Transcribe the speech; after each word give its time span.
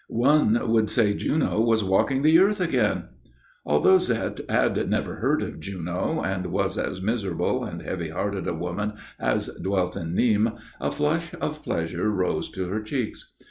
"One 0.09 0.71
would 0.71 0.89
say 0.89 1.13
Juno 1.13 1.59
was 1.61 1.83
walking 1.83 2.23
the 2.23 2.39
earth 2.39 2.59
again." 2.59 3.09
Although 3.67 3.97
Zette 3.99 4.39
had 4.49 4.89
never 4.89 5.17
heard 5.17 5.43
of 5.43 5.59
Juno, 5.59 6.23
and 6.23 6.47
was 6.47 6.75
as 6.75 6.99
miserable 7.03 7.63
and 7.63 7.83
heavy 7.83 8.09
hearted 8.09 8.47
a 8.47 8.55
woman 8.55 8.93
as 9.19 9.45
dwelt 9.61 9.95
in 9.95 10.15
Nîmes, 10.15 10.57
a 10.79 10.91
flush 10.91 11.31
of 11.39 11.61
pleasure 11.61 12.09
rose 12.09 12.49
to 12.53 12.65
her 12.69 12.81
cheeks. 12.81 13.31